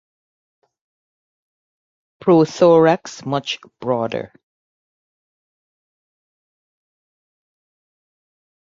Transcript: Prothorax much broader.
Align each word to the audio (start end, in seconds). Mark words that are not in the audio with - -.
Prothorax 2.23 3.23
much 3.23 3.59
broader. 3.79 4.33